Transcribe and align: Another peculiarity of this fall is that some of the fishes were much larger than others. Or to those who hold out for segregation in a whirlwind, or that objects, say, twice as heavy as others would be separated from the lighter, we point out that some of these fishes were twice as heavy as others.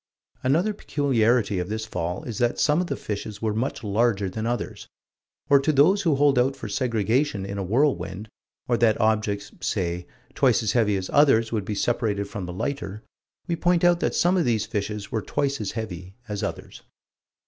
Another 0.41 0.73
peculiarity 0.73 1.59
of 1.59 1.69
this 1.69 1.85
fall 1.85 2.23
is 2.23 2.39
that 2.39 2.59
some 2.59 2.81
of 2.81 2.87
the 2.87 2.95
fishes 2.95 3.39
were 3.39 3.53
much 3.53 3.83
larger 3.83 4.31
than 4.31 4.47
others. 4.47 4.87
Or 5.47 5.59
to 5.59 5.71
those 5.71 6.01
who 6.01 6.15
hold 6.15 6.39
out 6.39 6.55
for 6.55 6.67
segregation 6.67 7.45
in 7.45 7.59
a 7.59 7.63
whirlwind, 7.63 8.27
or 8.67 8.77
that 8.77 8.99
objects, 8.99 9.51
say, 9.61 10.07
twice 10.33 10.63
as 10.63 10.71
heavy 10.71 10.97
as 10.97 11.11
others 11.13 11.51
would 11.51 11.65
be 11.65 11.75
separated 11.75 12.27
from 12.27 12.47
the 12.47 12.53
lighter, 12.53 13.03
we 13.45 13.55
point 13.55 13.83
out 13.83 13.99
that 13.99 14.15
some 14.15 14.37
of 14.37 14.45
these 14.45 14.65
fishes 14.65 15.11
were 15.11 15.21
twice 15.21 15.61
as 15.61 15.73
heavy 15.73 16.15
as 16.27 16.41
others. 16.41 16.81